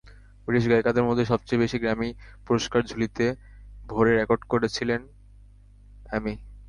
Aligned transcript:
British 0.47 0.65
গায়িকাদের 0.69 1.07
মধ্যে 1.07 1.25
সবচেয়ে 1.25 1.61
বেশি 1.63 1.77
গ্র্যামি 1.79 2.09
পুরস্কার 2.47 2.81
ঝুলিতে 2.83 3.25
ভরে 3.89 4.11
রেকর্ড 4.13 4.41
গড়েছিলেন 4.51 5.01
অ্যামি। 6.05 6.35